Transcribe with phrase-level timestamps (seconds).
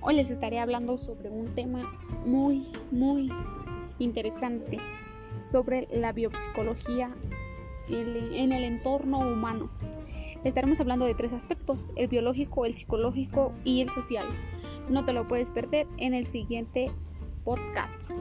[0.00, 1.82] Hoy les estaré hablando sobre un tema
[2.24, 3.28] muy, muy
[3.98, 4.78] interesante,
[5.40, 7.10] sobre la biopsicología
[7.88, 9.68] en el entorno humano.
[10.44, 14.26] Estaremos hablando de tres aspectos, el biológico, el psicológico y el social.
[14.88, 16.92] No te lo puedes perder en el siguiente
[17.42, 18.12] podcast.